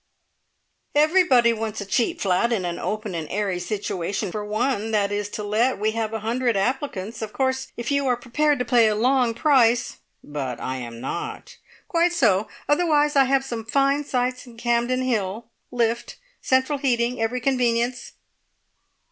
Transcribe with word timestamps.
"Everybody 0.95 1.53
wants 1.53 1.79
a 1.79 1.85
cheap 1.85 2.21
flat 2.21 2.51
in 2.51 2.65
an 2.65 2.79
open 2.79 3.13
and 3.13 3.27
airy 3.29 3.59
situation. 3.59 4.31
For 4.31 4.43
one 4.43 4.89
that 4.89 5.11
is 5.11 5.29
to 5.29 5.43
let 5.43 5.77
we 5.77 5.91
have 5.91 6.11
a 6.11 6.21
hundred 6.21 6.57
applicants. 6.57 7.21
Of 7.21 7.33
course, 7.33 7.67
if 7.77 7.91
you 7.91 8.07
are 8.07 8.17
prepared 8.17 8.57
to 8.57 8.65
pay 8.65 8.87
a 8.87 8.95
long 8.95 9.35
price" 9.35 9.97
"But 10.23 10.59
I 10.59 10.77
am 10.77 11.01
not." 11.01 11.57
"Quite 11.87 12.13
so. 12.13 12.47
Otherwise 12.67 13.15
I 13.15 13.25
have 13.25 13.45
some 13.45 13.63
fine 13.63 14.03
sites 14.03 14.47
in 14.47 14.57
Campden 14.57 15.03
Hill. 15.03 15.51
Lift. 15.69 16.15
Central 16.41 16.79
heating. 16.79 17.21
Every 17.21 17.39
convenience." 17.39 18.13